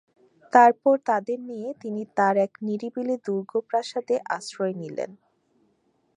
[0.53, 5.11] তারপর তাদের নিয়ে তিনি তাঁর এক নিরিবিলি দুর্গপ্রাসাদে আশ্রয় নিলেন।